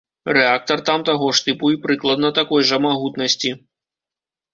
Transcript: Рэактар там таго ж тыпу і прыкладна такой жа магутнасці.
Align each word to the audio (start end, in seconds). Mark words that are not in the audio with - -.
Рэактар 0.35 0.79
там 0.89 1.03
таго 1.09 1.27
ж 1.39 1.43
тыпу 1.49 1.69
і 1.73 1.77
прыкладна 1.83 2.31
такой 2.39 2.65
жа 2.71 2.81
магутнасці. 2.87 3.53